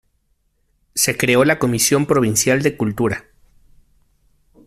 [0.95, 3.25] Se creó la Comisión Provincial de cultura.